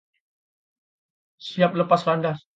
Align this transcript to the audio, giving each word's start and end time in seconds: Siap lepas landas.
Siap 1.49 1.79
lepas 1.83 2.09
landas. 2.11 2.45